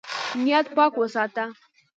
نیت 0.43 0.65
پاک 0.75 0.93
وساته. 0.97 1.43